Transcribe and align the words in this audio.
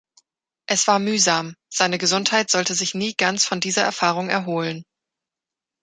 Es 0.65 0.87
war 0.87 0.97
mühsam– 0.97 1.53
seine 1.69 1.99
Gesundheit 1.99 2.49
sollte 2.49 2.73
sich 2.73 2.95
nie 2.95 3.13
ganz 3.13 3.45
von 3.45 3.59
dieser 3.59 3.83
Erfahrung 3.83 4.29
erholen. 4.31 4.83